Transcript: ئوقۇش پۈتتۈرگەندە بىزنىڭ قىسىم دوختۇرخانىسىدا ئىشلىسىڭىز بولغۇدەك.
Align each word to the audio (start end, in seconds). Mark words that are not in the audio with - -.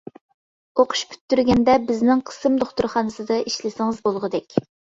ئوقۇش 0.79 1.03
پۈتتۈرگەندە 1.11 1.75
بىزنىڭ 1.91 2.25
قىسىم 2.31 2.57
دوختۇرخانىسىدا 2.65 3.41
ئىشلىسىڭىز 3.47 4.05
بولغۇدەك. 4.11 4.63